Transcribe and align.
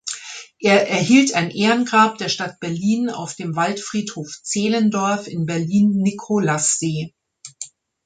Er 0.57 0.89
erhielt 0.89 1.35
ein 1.35 1.51
Ehrengrab 1.51 2.17
der 2.17 2.27
Stadt 2.27 2.59
Berlin 2.59 3.11
auf 3.11 3.35
dem 3.35 3.55
Waldfriedhof 3.55 4.33
Zehlendorf 4.41 5.27
in 5.27 5.45
Berlin-Nikolassee. 5.45 7.13